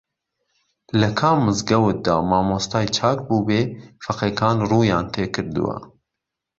[0.99, 3.61] لە کام مزگەوتدا مامۆستای چاک بووبێ
[4.03, 5.77] فەقێکان ڕوویان تێکردووە